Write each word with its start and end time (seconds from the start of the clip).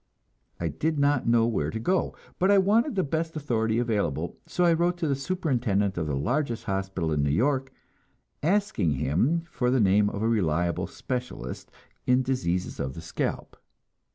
I 0.59 0.67
did 0.67 0.97
not 0.97 1.27
know 1.27 1.45
where 1.45 1.69
to 1.69 1.79
go, 1.79 2.15
but 2.39 2.49
I 2.49 2.57
wanted 2.57 2.95
the 2.95 3.03
best 3.03 3.35
authority 3.35 3.77
available, 3.77 4.39
so 4.47 4.63
I 4.65 4.73
wrote 4.73 4.97
to 4.97 5.07
the 5.07 5.13
superintendent 5.15 5.95
of 5.95 6.07
the 6.07 6.15
largest 6.17 6.63
hospital 6.63 7.11
in 7.11 7.21
New 7.21 7.29
York, 7.29 7.71
asking 8.41 8.93
him 8.93 9.43
for 9.51 9.69
the 9.69 9.79
name 9.79 10.09
of 10.09 10.23
a 10.23 10.27
reliable 10.27 10.87
specialist 10.87 11.69
in 12.07 12.23
diseases 12.23 12.79
of 12.79 12.95
the 12.95 13.01
scalp. 13.01 13.55